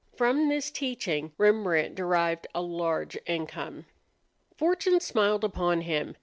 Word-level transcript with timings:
From 0.15 0.49
this 0.49 0.71
teaching 0.71 1.31
Rembrandt 1.37 1.93
derived 1.93 2.47
a 2.55 2.61
large 2.63 3.19
income. 3.27 3.85
Fortune 4.57 4.99
smiled 4.99 5.43
upon 5.43 5.81
him. 5.81 6.15